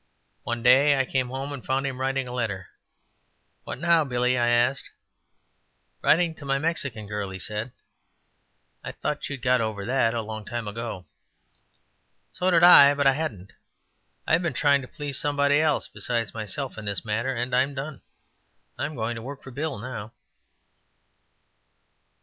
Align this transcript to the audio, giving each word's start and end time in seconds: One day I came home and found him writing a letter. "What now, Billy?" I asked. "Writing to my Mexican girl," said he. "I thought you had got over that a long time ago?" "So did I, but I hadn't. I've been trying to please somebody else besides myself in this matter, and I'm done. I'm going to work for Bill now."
One 0.41 0.63
day 0.63 0.97
I 0.99 1.05
came 1.05 1.27
home 1.27 1.53
and 1.53 1.63
found 1.63 1.85
him 1.85 2.01
writing 2.01 2.27
a 2.27 2.31
letter. 2.31 2.69
"What 3.65 3.77
now, 3.77 4.03
Billy?" 4.03 4.35
I 4.35 4.47
asked. 4.47 4.89
"Writing 6.01 6.33
to 6.33 6.43
my 6.43 6.57
Mexican 6.57 7.05
girl," 7.05 7.31
said 7.39 7.67
he. 8.83 8.89
"I 8.89 8.93
thought 8.93 9.29
you 9.29 9.35
had 9.35 9.43
got 9.43 9.61
over 9.61 9.85
that 9.85 10.15
a 10.15 10.23
long 10.23 10.43
time 10.43 10.67
ago?" 10.67 11.05
"So 12.31 12.49
did 12.49 12.63
I, 12.63 12.95
but 12.95 13.05
I 13.05 13.13
hadn't. 13.13 13.53
I've 14.25 14.41
been 14.41 14.53
trying 14.55 14.81
to 14.81 14.87
please 14.87 15.19
somebody 15.19 15.59
else 15.61 15.87
besides 15.87 16.33
myself 16.33 16.79
in 16.79 16.85
this 16.85 17.05
matter, 17.05 17.35
and 17.35 17.55
I'm 17.55 17.75
done. 17.75 18.01
I'm 18.79 18.95
going 18.95 19.13
to 19.17 19.21
work 19.21 19.43
for 19.43 19.51
Bill 19.51 19.77
now." 19.77 20.13